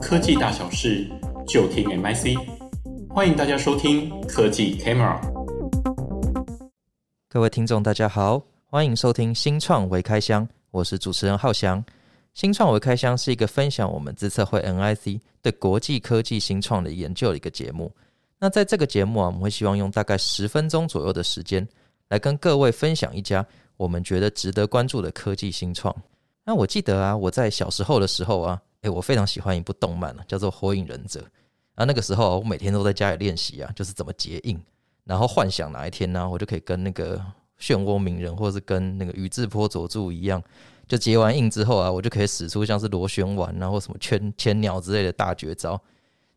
[0.00, 1.06] 科技大小事，
[1.46, 2.34] 就听 MIC。
[3.10, 5.20] 欢迎大家收听科技 Camera。
[7.28, 11.84] 各位听众，大家好，欢迎收听新创微开箱，我是主持人浩翔。
[12.32, 17.92] 新创微开箱是一个分享我们资策会 NIC 对国际科技新创的研究的一个节目。
[18.38, 21.68] 那在这个节目啊，我们会希望用大概十分钟左右的时间，
[22.08, 25.94] 来跟各位分享一家我们觉得值得关注的科技新创。
[26.42, 31.20] 那我记得啊，我在小时候的时候啊，诶，我非常喜欢一部动漫叫做《火影忍者》。
[31.74, 34.60] 啊，那个时候我每天都在家里练习啊，就是怎么结印，
[35.04, 37.16] 然后幻想哪一天呢，我就可以跟那个
[37.58, 40.42] 漩涡鸣人，或者是跟那个宇智波佐助一样，
[40.86, 45.80] 就结完印之后啊，我就可以使出像是螺旋丸，然后什么圈千鸟之类的大绝招。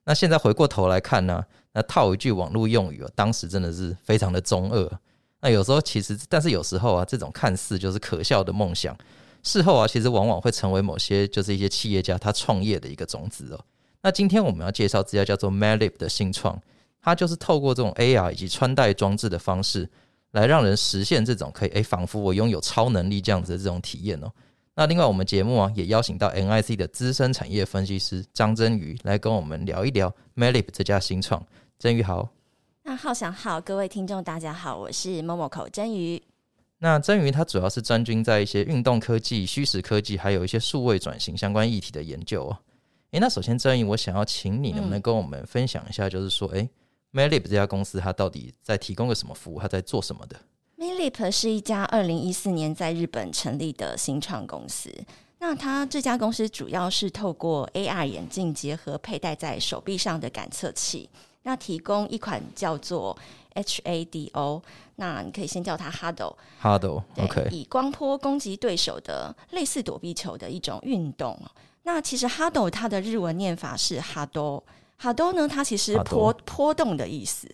[0.06, 5.00] 那现在回过头来看呢，那套一句网络用语啊，当时真的是非常的中二。
[5.42, 8.96] 那有时候其实，但是有时候啊，这种看似就是可笑的梦想。
[9.44, 13.66] 事后啊，其实往往会成为某些就是一些企业家他创业的一个种子哦。
[14.02, 16.59] 那今天我们要介绍这家叫做 Malib 的新创，
[17.02, 19.90] 它就是透过这种 AR 以及穿戴装置的方式，
[20.32, 24.32] 来让人实现这种可以诶，仿佛我拥有超能力这样子的这种体验哦。
[24.76, 31.45] 那另外我们节目啊也邀请到 NIC 的资深产业分析师张真瑜来跟我们聊一聊 Malib 这家新创。
[31.78, 32.30] 真瑜好，
[32.84, 36.22] 那浩翔好，各位听众大家好，我是 Momoco 蓁瑜。
[36.84, 42.58] 那蓁瑜他主要是专精在一些运动科技、虚实科技，还有一些数位转型相关议题的研究哦。
[43.12, 46.70] 诶，那首先蓁瑜，我想要请你能不能跟我们分享一下，就是说，诶
[47.14, 49.61] ，Madlib 这家公司它到底在提供个什么服务？
[49.61, 50.36] 它在做什么的
[50.78, 54.94] ？Madlib 是一家二零一四年在日本成立的新创公司。
[55.39, 61.09] 那它这家公司主要是透过 AR 眼镜结合佩戴在手臂上的感测器，
[61.44, 63.17] 那提供一款叫做
[63.56, 64.62] HADO，
[64.96, 71.40] 那你可以先叫它 Hado，Hado，OK，以光波攻击对手的类似躲避球的一种运动。
[71.84, 77.48] 那其实 Hado 它的日文念法是 Hado，Hado 呢，它其实波波动的意思，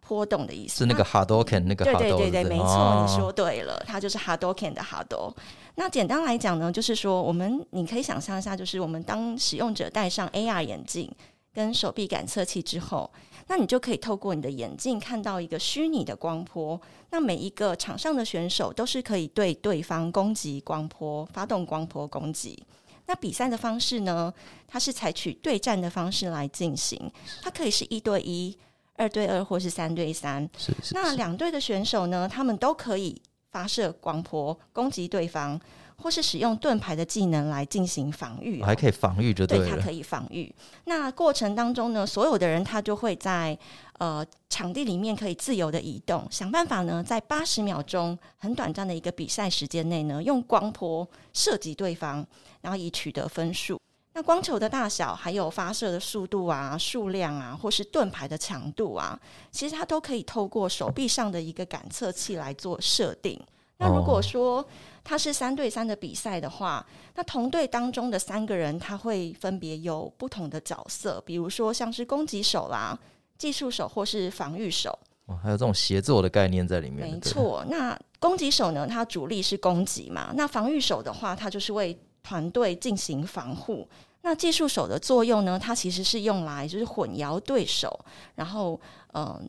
[0.00, 0.78] 波动的意思。
[0.78, 5.34] 是那个 Hadoken 那个 Hado，对对对对，没错，哦，你说对了，它就是 Hadoken 的 Hado。
[5.74, 11.10] 那简单来讲呢，就是说我们你可以想象一下，就是我们当使用者戴上 AR 眼镜
[11.56, 13.10] 跟手臂感测器之后。
[13.48, 16.78] 那你就可以透过你的眼镜看到一个虚拟的光波。
[17.10, 22.62] 那每一个场上的选手都是可以对对方攻击光波，发动光波攻击。
[23.06, 24.34] 那比赛的方式呢？
[24.66, 27.10] 它是采取对战的方式来进行。
[27.40, 28.56] 它可以是一对一、
[28.96, 30.42] 二对二，或是三对三。
[30.58, 30.94] 是是是。
[30.94, 32.28] 那两队的选手呢？
[32.28, 33.22] 他们都可以
[33.56, 35.58] 发射光波攻击对方。
[35.98, 39.64] 或是使用盾牌的技能来进行防御，还可以防御就对了。
[39.64, 40.54] 对，它可以防御。
[40.84, 43.58] 那过程当中呢，所有的人他就会在
[43.96, 52.22] 呃场地里面可以自由的移动，想办法呢，在八十秒钟很短暂的一个比赛时间内呢，用光波射击对方，
[52.60, 53.80] 然后以取得分数。
[54.16, 63.38] 那光球的大小，还有发射的速度啊、数量啊，或是盾牌的强度啊，其实它都可以透过手臂上的一个感测器来做设定。
[63.76, 64.66] 那如果说
[65.04, 66.82] 它是三对三的比赛的话，
[67.14, 72.98] 那同队当中的三个人他会分别有不同的角色，比如说像是攻击手啦、
[73.36, 74.98] 技术手或是防御手。
[75.26, 77.06] 哦，还有这种协作的概念在里面。
[77.06, 83.86] 没错，那攻击手呢，他主力是攻击嘛，那防御手的话，他就是为团队进行防护。
[84.26, 87.96] 那技术手的作用呢，它其实是用来就是混淆对手，
[88.34, 88.78] 然后
[89.12, 89.48] 嗯、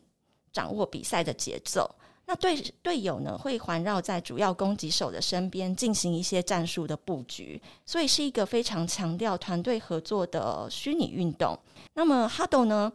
[0.52, 1.90] 掌握比赛的节奏。
[2.26, 11.58] 那队队友呢，会环绕在主要攻击手的身边进行一些战术的布局，所以是一个非常强调团队合作的虚拟运动。
[11.94, 12.92] 那么 Hado 呢，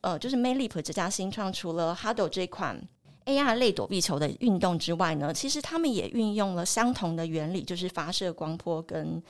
[0.00, 2.80] 呃，就是 Madlib 这家新创，除了 Hado 这款
[3.26, 9.22] AR 类躲避球的运动之外呢，其实他们也运用了相同的原理，就是发射光波跟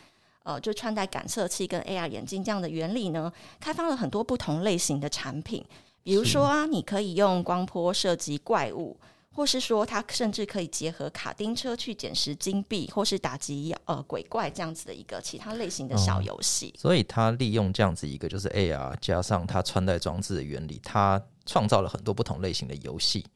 [0.47, 5.65] 呃，就穿戴感测器跟 AR 眼镜这样的原理呢，开发了很多不同类型的产品。
[6.03, 8.97] 比如说啊，你可以用光波射击怪物。
[9.33, 16.73] 或是说，它甚至可以结合卡丁车去捡拾金币，或是打击呃鬼怪这样子的一个其他类型的小游戏。
[16.79, 23.27] 哦，所以，它利用这样子一个就是 AR 加上它穿戴装置的原理，它创造了很多不同类型的游戏，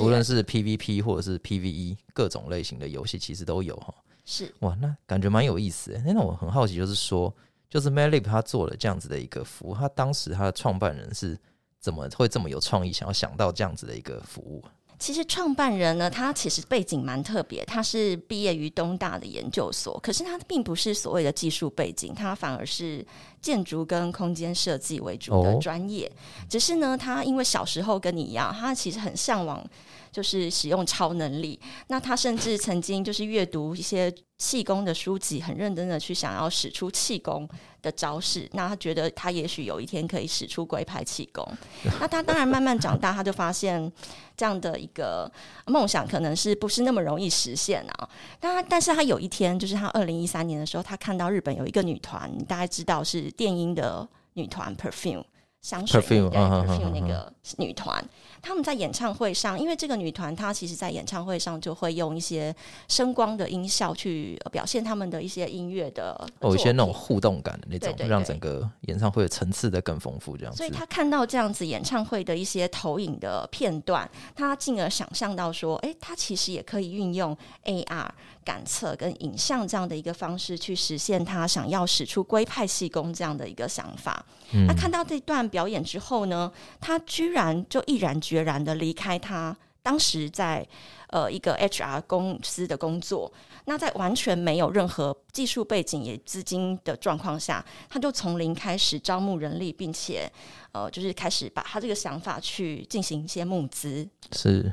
[0.00, 3.94] 无论是 PVP 或者是 PVE，各种类型的游戏其实都有哈。
[4.24, 6.00] 是哇，那感觉蛮有意思。
[6.04, 7.34] 那我很好奇，就是说，
[7.68, 11.38] 就是 Madlib 他做了这样子的一个服务，他当时他的创办人是
[11.78, 14.64] 怎么会这么有创意，想要想到这样子的一个服务？
[14.96, 23.04] 其实创办人呢，他其实背景蛮特别，他是毕业于东大的研究所，可是他并不是所谓的技术背景，他反而是
[23.44, 26.06] 建筑跟空间设计为主的专业。
[26.06, 26.16] 哦。
[26.48, 29.62] 只是呢，他因为小时候跟你一样，他其实很向往
[30.10, 31.60] 就是使用超能力。
[31.88, 37.46] 那他甚至曾经就是阅读一些气功的书籍，很认真的去想要使出气功
[37.82, 38.48] 的招式。
[38.54, 41.46] 那他觉得他也许有一天可以使出龟派气功。
[42.00, 43.92] 那他当然慢慢长大，他就发现
[44.36, 45.30] 这样的一个
[45.66, 48.08] 梦想可能是不是那么容易实现啊？
[48.40, 55.24] 但他但是他有一天，就是他二零一三年的时候，他看到日本有一个女团，大家知道是电音的女团 Perfume。
[55.64, 58.04] 香水对 Perfume 那个女团，
[58.42, 62.54] 他们在演唱会上，因为这个女团她其实在演唱会上就会用一些
[62.86, 70.58] 声光的音效去表现他们的一些音乐的，哦，一些那种互动感的那种，让整个演唱会的层次的更丰富这样子。
[70.58, 74.06] 所以他看到这样子演唱会的一些投影的片段，
[74.36, 77.34] 他进而想象到说，哎，他其实也可以运用
[77.64, 78.10] AR。
[78.44, 84.22] 感测跟影像这样的一个方式去实现他想要使出龟派气功这样的一个想法。
[84.52, 90.66] 那、嗯、看到这段表演之后呢，他居然就毅然决然的离开他当时在
[91.10, 93.32] 呃一个 HR 公司的工作。
[93.66, 100.28] 那在完全没有任何技术背景也资金的状况下，他就从零开始招募人力，并且
[100.72, 104.08] 呃就是开始把他这个想法去进行一些募资。
[104.32, 104.72] 是。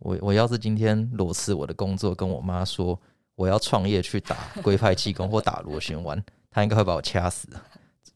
[0.00, 3.00] 我我要是今天裸辞我的工作，跟我妈说
[3.34, 7.48] 我要创业去打龟派气功或打螺旋丸，她应该会把我掐死。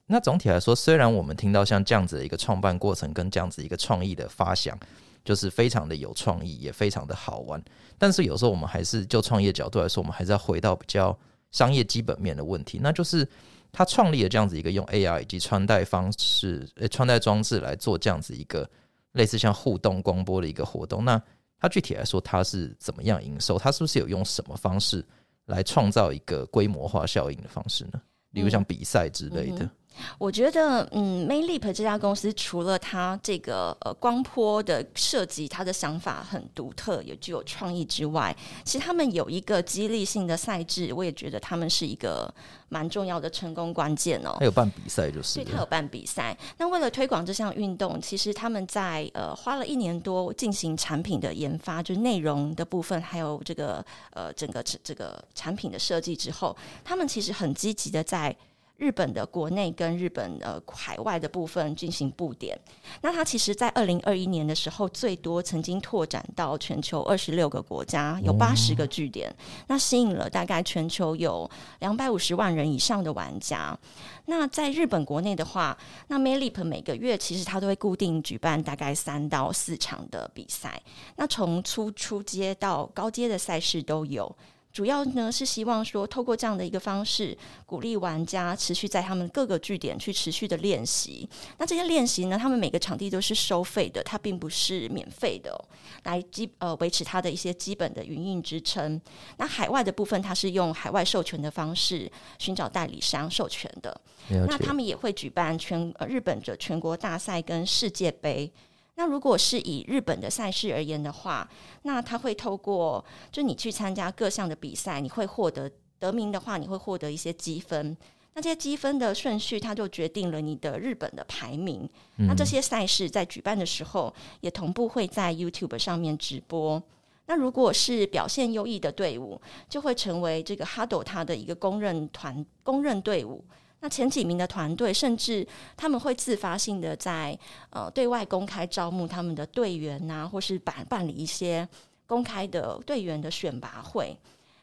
[0.06, 4.78] 那总体来说，虽然我们听到像这样子的一个创办过程跟这样子一个创意的发想，
[5.24, 7.62] 就是非常的有创意，也非常的好玩，
[7.98, 11.16] 但是有时候我们还是就创业角度来说，我们还是要回到比较
[11.50, 13.28] 商业基本面的问题，那就是
[13.70, 18.68] 他创立了这样子一个用 AR 以及穿戴方式、诶穿戴装置来做这样子一个
[19.12, 21.22] 类似像互动光波的一个活动，那。
[21.62, 23.58] 它具体来说，它是怎么样营收？
[23.58, 25.06] 它是不是有用什么方式
[25.44, 28.00] 来创造一个规模化效应的方式呢？
[28.30, 29.62] 例如像比赛之类的。
[29.62, 29.70] 嗯嗯
[30.18, 38.34] 我觉得，嗯，Made-Leap 这家公司除了它这个呃光波的设计，它的想法很独特，也具有创意之外，
[38.64, 42.32] 其实他们有一个激励性的赛制，我也觉得他们是一个
[42.68, 44.36] 蛮重要的成功关键哦。
[44.38, 46.36] 他有办比赛就是，对，他有办比赛。
[46.56, 58.34] 那为了推广这项运动，其实他们在呃花了一年多进行产品的研发，就是内容的部分，还有这个呃整个这个产品的设计之后，他们其实很积极的在。
[58.80, 62.58] 日本的国内跟日本呃海外的部分进行布点，
[63.02, 69.30] 那它其实，在二零二一年的时候，最多曾经拓展到全球二十六个国家，有八十个据点，
[69.66, 71.48] 那吸引了大概全球有
[71.80, 73.78] 两百五十万人以上的玩家。
[74.24, 75.76] 那在日本国内的话，
[76.08, 80.80] 那 Made-Leap 每个月其实它都会固定举办大概三到四场的比赛，
[81.16, 84.34] 那从初初阶到高阶的赛事都有。
[84.72, 87.36] 主要呢是希望说，透过这样的一个方式，
[87.66, 91.28] 鼓励玩家持续在他们各个据点去持续的练习。
[91.58, 95.58] 那这些练习呢，他们每个场地都是收费的，它并不是免费的哦，
[96.04, 99.00] 来基呃维持它的一些基本的营运支撑。
[99.38, 104.00] 那海外的部分，它是用海外授权的方式寻找代理商授权的。
[104.28, 108.52] 那他们也会举办全呃日本的全国大赛跟世界杯。
[109.00, 111.48] 那如果是以日本的赛事而言的话，
[111.84, 113.02] 那他会透过
[113.32, 117.96] 就你去参加各项的比赛，你会获得得名的话，你会获得一些积分。
[118.34, 121.88] 那这些积分的顺序，它就决定了你的日本的排名。
[122.18, 124.12] 嗯、那这些赛事在举办的时候，
[124.42, 126.82] 也同步会在 YouTube 上面直播。
[127.24, 133.42] 那如果是表现优异的队伍，就会成为这个 Hudl 它的一个公认团公认队伍。
[133.80, 135.46] 那前几名的团队，甚至
[135.76, 137.38] 他们会自发性的在
[137.70, 141.66] 呃对外公开招募他们的队员呐、啊，或是办办理一些
[142.06, 144.16] 公开的队员的选拔会。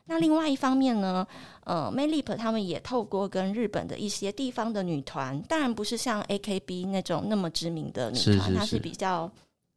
[0.05, 1.27] 那另外一方面呢，
[1.65, 9.29] 呃，Made-Leap 他们也透过跟日本的一些地方的女团，当然不是像 AKB 那种那么知名的女团，是是是，它是比较。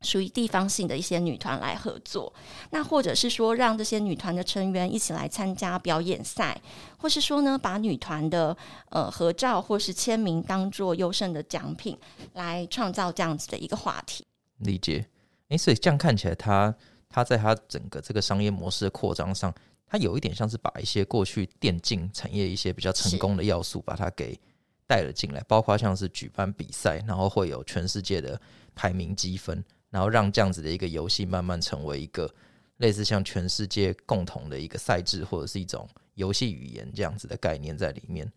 [0.02, 2.32] 属于地方性的一些女团来合作，
[2.70, 6.60] 那或者是说让这些女团的成员一起来参加表演赛，
[6.96, 8.56] 或是说呢，把女团的
[8.88, 11.98] 呃合照或是签名当做优胜的奖品，
[12.32, 14.26] 来创造这样子的一个话题。
[14.58, 15.06] 理解，
[15.48, 16.74] 诶，所以这样看起来他，
[17.10, 19.54] 他他在他整个这个商业模式的扩张上，
[19.86, 24.38] 他有一点像是把一些过去电竞产业一些比较成功的要素，把它给
[24.86, 28.40] 带了进来，包括像是举办比赛，然后会有全世界的
[28.74, 29.62] 排名积分。
[29.90, 32.32] 然后让这样子的一个游戏慢慢成为一个
[32.78, 38.30] 类似像全世界共同的一个赛制，或者是一种游戏语言这样子的概念在里面。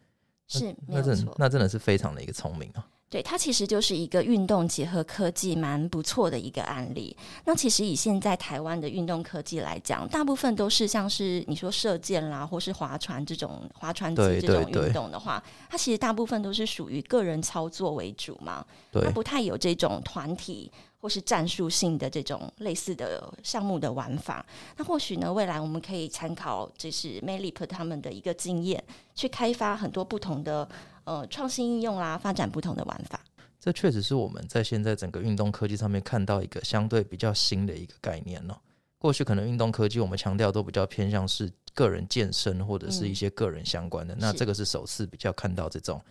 [0.48, 2.86] 是，那真那真的是非常的一个聪明啊。
[3.10, 7.16] 对，它其实就是一个运动结合科技蛮不错的一个案例。
[7.46, 20.72] 那其实以现在台湾的运动科技来讲，大部分都是像是你说射箭啦，或是划船这种划船机这种运动的话，它其实大部分都是属于个人操作为主嘛，对，它不太有这种团体。
[21.04, 24.46] 或是战术性的这种类似的项目的玩法。
[24.78, 28.82] 那或许呢，未来我们可以参考就是 Manyleap 他们的一个经验，
[29.14, 30.66] 去开发很多不同的
[31.04, 33.20] 呃创新应用啦，发展不同的玩法。
[33.60, 38.58] 这确实是我们在现在整个运动科技上面看到一个相对比较新的一个概念了。
[38.98, 46.02] 过去可能运动科技我们强调都比较偏向是个人健身或者是一些个人相关的，嗯、那这个是首次比较看到这种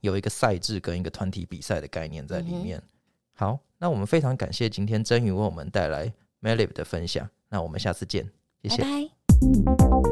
[0.00, 2.78] 有一个赛制跟一个团体比赛的概念在里面。
[2.78, 2.88] 嗯、
[3.34, 8.30] 好，那我们非常感谢今天真宇为我们带来 Melib 的分享，那我们下次见，
[8.62, 10.09] 谢谢。